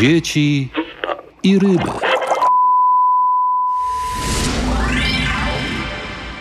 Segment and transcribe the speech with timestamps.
[0.00, 0.70] dzieci
[1.42, 1.90] i ryby.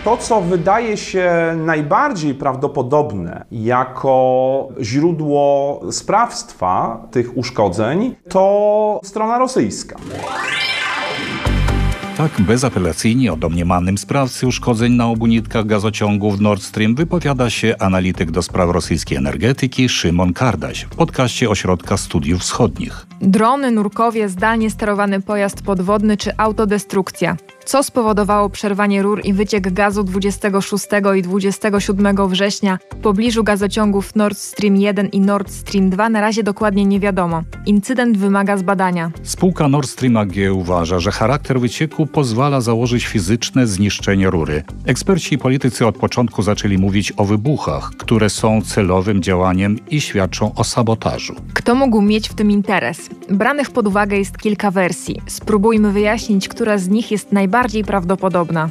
[0.03, 9.95] To, co wydaje się najbardziej prawdopodobne jako źródło sprawstwa tych uszkodzeń, to strona rosyjska.
[12.17, 18.31] Tak bezapelacyjnie o domniemanym sprawcy uszkodzeń na obu nitkach gazociągów Nord Stream wypowiada się analityk
[18.31, 23.07] do spraw rosyjskiej energetyki Szymon Kardaś w podcaście Ośrodka Studiów Wschodnich.
[23.21, 27.37] Drony, nurkowie, zdalnie sterowany pojazd podwodny czy autodestrukcja.
[27.67, 34.37] Co spowodowało przerwanie rur i wyciek gazu 26 i 27 września w pobliżu gazociągów Nord
[34.37, 37.43] Stream 1 i Nord Stream 2 na razie dokładnie nie wiadomo.
[37.65, 39.11] Incydent wymaga zbadania.
[39.23, 44.63] Spółka Nord Stream AG uważa, że charakter wycieku pozwala założyć fizyczne zniszczenie rury.
[44.85, 50.55] Eksperci i politycy od początku zaczęli mówić o wybuchach, które są celowym działaniem i świadczą
[50.55, 51.35] o sabotażu.
[51.53, 53.09] Kto mógł mieć w tym interes?
[53.29, 55.21] Branych pod uwagę jest kilka wersji.
[55.25, 58.69] Spróbujmy wyjaśnić, która z nich jest najbardziej prawdopodobna.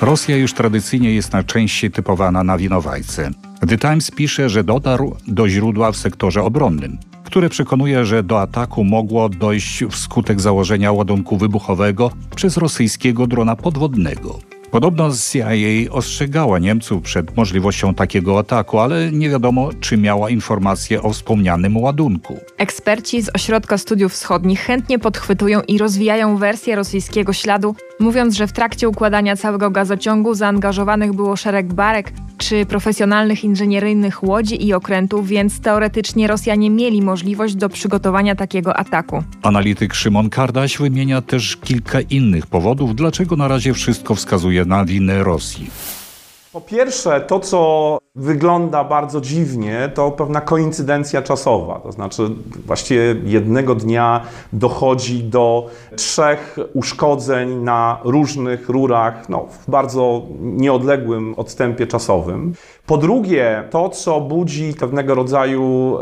[0.00, 3.30] Rosja już tradycyjnie jest najczęściej typowana na winowajce.
[3.68, 8.84] The Times pisze, że dotarł do źródła w sektorze obronnym, które przekonuje, że do ataku
[8.84, 14.38] mogło dojść wskutek założenia ładunku wybuchowego przez rosyjskiego drona podwodnego.
[14.70, 15.48] Podobno CIA
[15.90, 22.38] ostrzegała Niemców przed możliwością takiego ataku, ale nie wiadomo, czy miała informacje o wspomnianym ładunku.
[22.56, 28.52] Eksperci z Ośrodka Studiów Wschodnich chętnie podchwytują i rozwijają wersję rosyjskiego śladu, mówiąc, że w
[28.52, 35.60] trakcie układania całego gazociągu zaangażowanych było szereg barek czy profesjonalnych inżynieryjnych łodzi i okrętów, więc
[35.60, 39.22] teoretycznie Rosjanie mieli możliwość do przygotowania takiego ataku.
[39.42, 45.24] Analityk Szymon Kardaś wymienia też kilka innych powodów, dlaczego na razie wszystko wskazuje na winę
[45.24, 45.70] Rosji.
[46.58, 51.80] Po pierwsze, to co wygląda bardzo dziwnie, to pewna koincydencja czasowa.
[51.80, 52.30] To znaczy,
[52.66, 54.20] właściwie jednego dnia
[54.52, 62.54] dochodzi do trzech uszkodzeń na różnych rurach, no, w bardzo nieodległym odstępie czasowym.
[62.86, 65.98] Po drugie, to co budzi pewnego rodzaju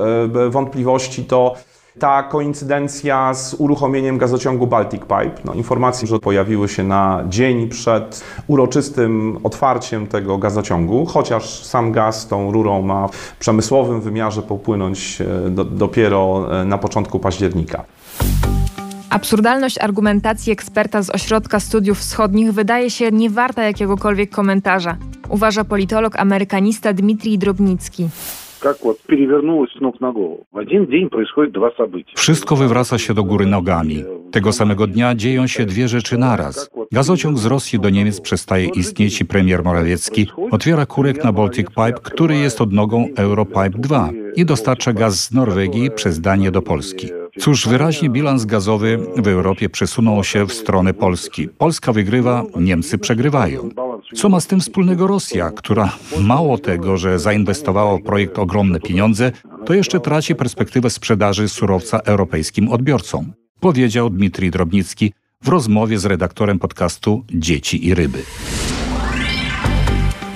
[0.46, 1.54] e, wątpliwości, to
[1.98, 5.40] ta koincydencja z uruchomieniem gazociągu Baltic Pipe.
[5.44, 12.28] No, informacje, że pojawiły się na dzień przed uroczystym otwarciem tego gazociągu, chociaż sam gaz
[12.28, 17.84] tą rurą ma w przemysłowym wymiarze popłynąć e, do, dopiero e, na początku października.
[19.10, 24.96] Absurdalność argumentacji eksperta z Ośrodka Studiów Wschodnich wydaje się nie warta jakiegokolwiek komentarza,
[25.28, 28.08] uważa politolog amerykanista Dmitrij Drobnicki
[28.65, 30.45] как вот перевернулось с ног на голову.
[30.51, 32.15] В один день происходит два события.
[32.15, 34.03] Wszystko wywraca się do góry nogami.
[34.31, 36.69] Tego samego dnia dzieją się dwie rzeczy naraz.
[36.91, 41.99] Gazociąg z Rosji do Niemiec przestaje istnieć i premier Morawiecki otwiera kurek na Baltic Pipe,
[42.03, 47.07] który jest odnogą Europipe 2 i dostarcza gaz z Norwegii przez Danię do Polski.
[47.39, 51.49] Cóż, wyraźnie bilans gazowy w Europie przesunął się w stronę Polski.
[51.49, 53.69] Polska wygrywa, Niemcy przegrywają.
[54.14, 59.32] Co ma z tym wspólnego Rosja, która mało tego, że zainwestowała w projekt ogromne pieniądze,
[59.66, 65.12] to jeszcze traci perspektywę sprzedaży surowca europejskim odbiorcom, powiedział Dmitrij Drobnicki
[65.42, 68.22] w rozmowie z redaktorem podcastu Dzieci i Ryby.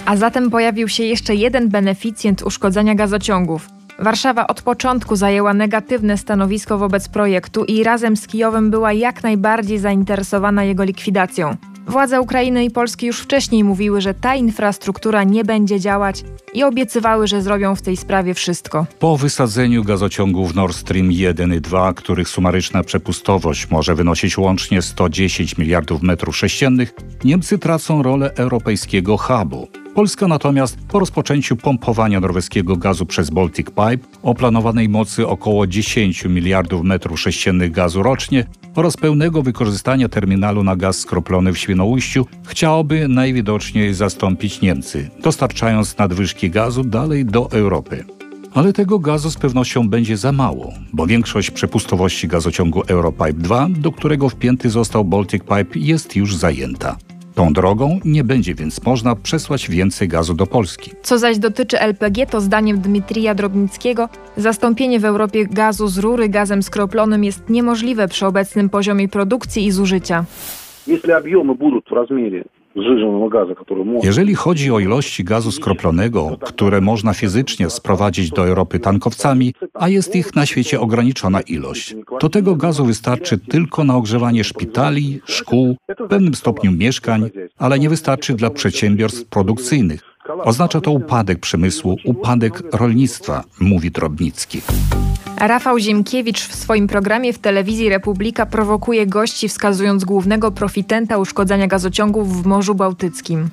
[0.07, 3.69] A zatem pojawił się jeszcze jeden beneficjent uszkodzenia gazociągów–
[4.01, 9.79] Warszawa od początku zajęła negatywne stanowisko wobec projektu i razem z Kijowem była jak najbardziej
[9.79, 11.57] zainteresowana jego likwidacją.
[11.91, 16.25] Władze Ukrainy i Polski już wcześniej mówiły, że ta infrastruktura nie będzie działać
[16.55, 18.87] i obiecywały, że zrobią w tej sprawie wszystko.
[18.99, 25.59] Po wysadzeniu gazociągów Nord Stream 1 i 2, których sumaryczna przepustowość może wynosić łącznie 110
[25.59, 29.80] miliardów metrów sześciennych, Niemcy tracą rolę europejskiego hubu.
[29.95, 36.25] Polska natomiast po rozpoczęciu pompowania norweskiego gazu przez Baltic Pipe o planowanej mocy około 10
[36.25, 43.09] miliardów metrów sześciennych gazu rocznie oraz pełnego wykorzystania terminalu na gaz skroplony w Świnoujściu chciałoby
[43.09, 48.05] najwidoczniej zastąpić Niemcy, dostarczając nadwyżki gazu dalej do Europy.
[48.55, 53.93] Ale tego gazu z pewnością będzie za mało, bo większość przepustowości gazociągu Europipe 2, do
[53.93, 56.97] którego wpięty został Baltic Pipe, jest już zajęta.
[57.41, 60.91] Tą drogą nie będzie więc można przesłać więcej gazu do Polski.
[61.03, 66.63] Co zaś dotyczy LPG, to zdaniem Dmitrija Drobnickiego zastąpienie w Europie gazu z rury gazem
[66.63, 70.25] skroplonym jest niemożliwe przy obecnym poziomie produkcji i zużycia.
[70.87, 72.45] Jeśli objomy będą w rozmiarze
[74.03, 80.17] jeżeli chodzi o ilości gazu skroplonego, które można fizycznie sprowadzić do Europy tankowcami, a jest
[80.17, 86.09] ich na świecie ograniczona ilość, to tego gazu wystarczy tylko na ogrzewanie szpitali, szkół, w
[86.09, 90.10] pewnym stopniu mieszkań, ale nie wystarczy dla przedsiębiorstw produkcyjnych,
[90.45, 94.63] Oznacza to upadek przemysłu, upadek rolnictwa, mówi Drobnicki.
[95.37, 102.43] Rafał Ziemkiewicz w swoim programie w telewizji Republika prowokuje gości, wskazując głównego profitenta uszkodzenia gazociągów
[102.43, 103.51] w Morzu Bałtyckim.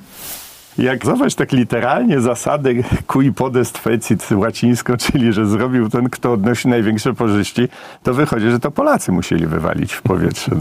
[0.78, 2.70] Jak zobacz tak literalnie zasadę
[3.08, 7.68] cui podest fecit łacińsko, czyli że zrobił ten, kto odnosi największe korzyści,
[8.04, 10.52] to wychodzi, że to Polacy musieli wywalić w powietrze.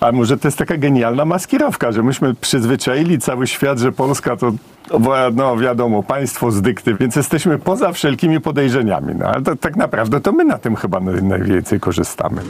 [0.00, 4.52] A może to jest taka genialna maskirowka, że myśmy przyzwyczaili cały świat, że Polska to
[5.34, 9.14] no wiadomo, państwo z dykty, więc jesteśmy poza wszelkimi podejrzeniami.
[9.14, 12.40] No ale to, tak naprawdę to my na tym chyba najwięcej korzystamy.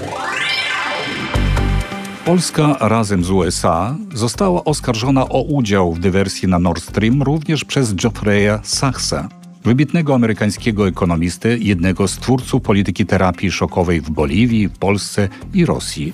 [2.27, 7.95] Polska razem z USA została oskarżona o udział w dywersji na Nord Stream również przez
[7.95, 9.29] Geoffreya Sachsa,
[9.65, 16.13] wybitnego amerykańskiego ekonomisty, jednego z twórców polityki terapii szokowej w Boliwii, Polsce i Rosji.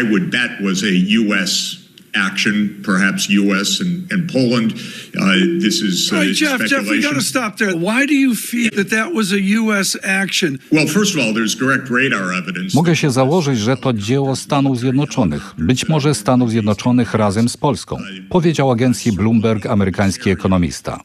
[0.00, 1.76] I would bet was a US
[2.14, 3.80] action, perhaps U.S.
[3.80, 4.72] and, and Poland.
[5.16, 6.84] Uh, this is uh, right, Jeff, speculation.
[6.84, 7.74] Jeff, we got to stop there.
[7.76, 9.96] Why do you feel that that was a U.S.
[10.02, 10.58] action?
[10.72, 12.74] Well, first of all, there's direct radar evidence.
[12.74, 17.96] Mogę się założyć, że to dzieło Stanów Zjednoczonych, być może Stanów Zjednoczonych razem z Polską,
[18.28, 21.00] powiedział agencji Bloomberg amerykański ekonomista.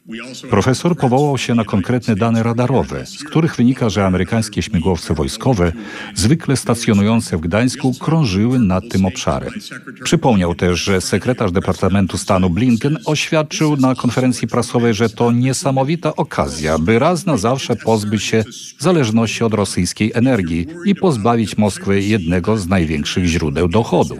[0.50, 5.72] Profesor powołał się na konkretne dane radarowe, z których wynika, że amerykańskie śmigłowce wojskowe,
[6.14, 9.52] zwykle stacjonujące w Gdańsku, krążyły nad tym obszarem.
[10.04, 16.78] Przypomniał też, że sekretarz Departamentu Stanu Blinken oświadczył na konferencji prasowej, że to niesamowita okazja,
[16.78, 18.44] by raz na zawsze pozbyć się
[18.78, 24.18] zależności od rosyjskiej energii i pozbawić Moskwę jednego z największych źródeł dochodów.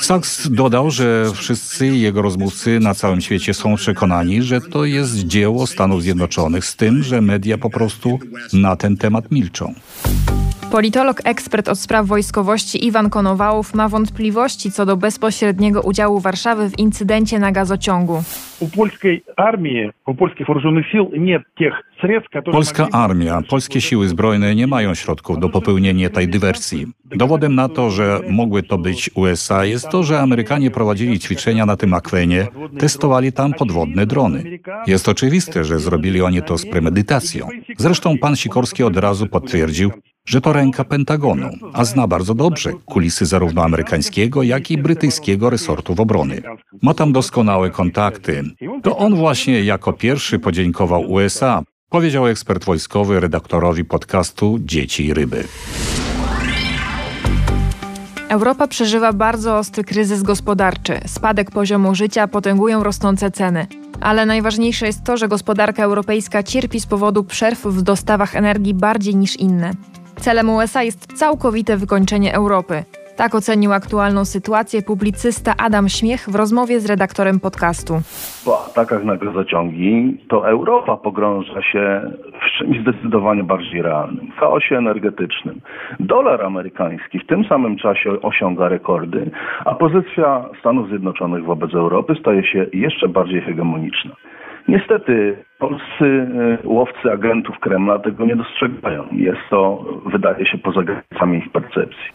[0.00, 5.66] Sachs dodał, że wszyscy jego rozmówcy na całym świecie są przekonani, że to jest dzieło
[5.66, 8.18] Stanów Zjednoczonych, z tym, że media po prostu
[8.52, 9.74] na ten temat milczą.
[10.70, 16.78] Politolog, ekspert od spraw wojskowości Iwan Konowałów ma wątpliwości co do bezpośredniego udziału Warszawy w
[16.78, 18.22] incydencie na gazociągu.
[18.60, 20.46] U polskiej armii, u polskich
[20.92, 21.74] sił nie tych
[22.52, 26.86] Polska armia, polskie siły zbrojne nie mają środków do popełnienia tej dywersji.
[27.04, 31.76] Dowodem na to, że mogły to być USA jest to, że Amerykanie prowadzili ćwiczenia na
[31.76, 32.46] tym akwenie,
[32.78, 34.58] testowali tam podwodne drony.
[34.86, 37.48] Jest oczywiste, że zrobili oni to z premedytacją.
[37.78, 39.90] Zresztą pan Sikorski od razu potwierdził,
[40.30, 46.00] że to ręka Pentagonu, a zna bardzo dobrze kulisy zarówno amerykańskiego, jak i brytyjskiego resortów
[46.00, 46.42] obrony.
[46.82, 48.44] Ma tam doskonałe kontakty.
[48.82, 55.44] To on właśnie jako pierwszy podziękował USA, powiedział ekspert wojskowy redaktorowi podcastu Dzieci i Ryby.
[58.28, 61.00] Europa przeżywa bardzo ostry kryzys gospodarczy.
[61.06, 63.66] Spadek poziomu życia potęgują rosnące ceny.
[64.00, 69.16] Ale najważniejsze jest to, że gospodarka europejska cierpi z powodu przerw w dostawach energii bardziej
[69.16, 69.72] niż inne.
[70.20, 72.84] Celem USA jest całkowite wykończenie Europy.
[73.16, 77.94] Tak ocenił aktualną sytuację publicysta Adam Śmiech w rozmowie z redaktorem podcastu.
[78.44, 82.00] Po atakach na gazociągi to Europa pogrąża się
[82.42, 85.60] w czymś zdecydowanie bardziej realnym, chaosie energetycznym.
[86.00, 89.30] Dolar amerykański w tym samym czasie osiąga rekordy,
[89.64, 94.16] a pozycja Stanów Zjednoczonych wobec Europy staje się jeszcze bardziej hegemoniczna.
[94.70, 99.04] Niestety polscy e, łowcy agentów Kremla tego nie dostrzegają.
[99.12, 102.06] Jest to, wydaje się, poza granicami ich percepcji.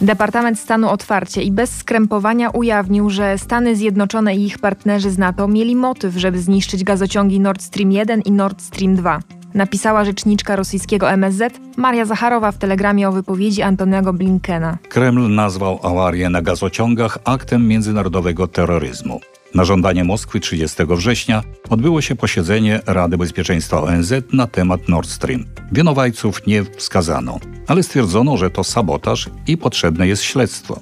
[0.00, 5.48] Departament Stanu otwarcie i bez skrępowania ujawnił, że Stany Zjednoczone i ich partnerzy z NATO
[5.48, 9.20] mieli motyw, żeby zniszczyć gazociągi Nord Stream 1 i Nord Stream 2.
[9.54, 14.78] Napisała rzeczniczka rosyjskiego MSZ Maria Zacharowa w telegramie o wypowiedzi Antonego Blinkena.
[14.88, 19.20] Kreml nazwał awarię na gazociągach aktem międzynarodowego terroryzmu.
[19.54, 25.44] Na żądanie Moskwy 30 września odbyło się posiedzenie Rady Bezpieczeństwa ONZ na temat Nord Stream.
[25.72, 30.80] Winowajców nie wskazano, ale stwierdzono, że to sabotaż i potrzebne jest śledztwo.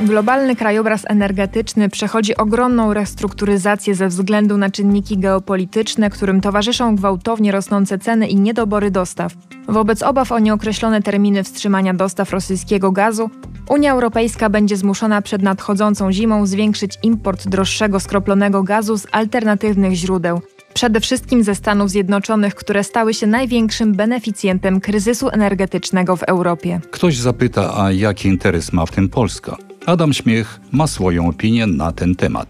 [0.00, 7.98] Globalny krajobraz energetyczny przechodzi ogromną restrukturyzację ze względu na czynniki geopolityczne, którym towarzyszą gwałtownie rosnące
[7.98, 9.32] ceny i niedobory dostaw.
[9.68, 13.30] Wobec obaw o nieokreślone terminy wstrzymania dostaw rosyjskiego gazu,
[13.68, 20.40] Unia Europejska będzie zmuszona przed nadchodzącą zimą zwiększyć import droższego skroplonego gazu z alternatywnych źródeł.
[20.74, 26.80] Przede wszystkim ze Stanów Zjednoczonych, które stały się największym beneficjentem kryzysu energetycznego w Europie.
[26.90, 29.56] Ktoś zapyta, a jaki interes ma w tym Polska?
[29.92, 32.46] Adam Śmiech ma swoją opinię na ten temat.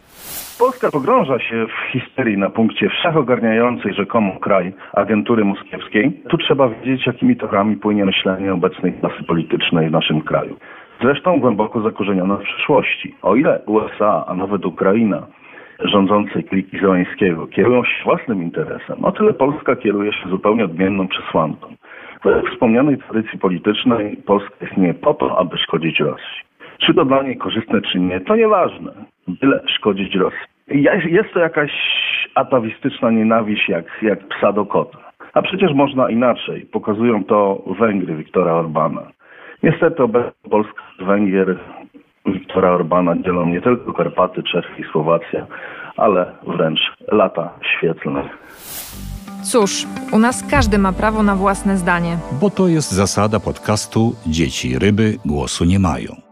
[0.58, 6.22] Polska pogrąża się w histerii na punkcie wszechogarniającej rzekomo kraj agentury moskiewskiej.
[6.30, 10.56] Tu trzeba wiedzieć, jakimi torami płynie myślenie obecnej klasy politycznej w naszym kraju.
[11.02, 13.14] Zresztą głęboko zakorzenione w przeszłości.
[13.22, 15.26] O ile USA, a nawet Ukraina
[15.84, 21.74] rządzącej kliki Zeleńskiego kierują się własnym interesem, o tyle Polska kieruje się zupełnie odmienną przesłanką.
[22.24, 26.47] Według wspomnianej tradycji politycznej Polska istnieje po to, aby szkodzić Rosji.
[26.78, 28.92] Czy to dla niej korzystne, czy nie, to nieważne.
[29.28, 30.38] Byle szkodzić Rosji.
[31.04, 31.70] Jest to jakaś
[32.34, 34.98] atawistyczna nienawiść jak, jak psa do kota.
[35.34, 36.66] A przecież można inaczej.
[36.72, 39.02] Pokazują to Węgry Viktora Orbana.
[39.62, 41.58] Niestety obecnie Polska z Węgier
[42.26, 45.46] Viktora Orbana dzielą nie tylko Karpaty, Czechy i Słowacja,
[45.96, 46.80] ale wręcz
[47.12, 48.28] lata świetlne.
[49.42, 52.18] Cóż, u nas każdy ma prawo na własne zdanie.
[52.40, 56.27] Bo to jest zasada podcastu Dzieci ryby głosu nie mają.